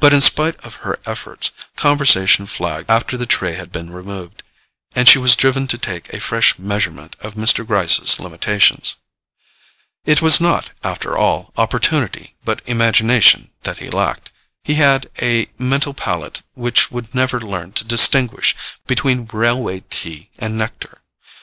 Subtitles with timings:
[0.00, 4.42] But in spite of her efforts, conversation flagged after the tray had been removed,
[4.94, 7.66] and she was driven to take a fresh measurement of Mr.
[7.66, 8.94] Gryce's limitations.
[10.06, 14.32] It was not, after all, opportunity but imagination that he lacked:
[14.64, 18.56] he had a mental palate which would never learn to distinguish
[18.86, 21.02] between railway tea and nectar.